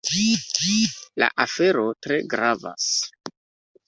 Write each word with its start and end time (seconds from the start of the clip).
La 1.23 1.27
afero 1.43 1.83
tre 2.05 2.17
gravas. 2.31 2.87